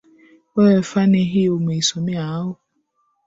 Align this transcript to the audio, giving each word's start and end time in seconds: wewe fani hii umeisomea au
wewe 0.55 0.81
fani 0.81 1.23
hii 1.23 1.49
umeisomea 1.49 2.27
au 2.27 2.55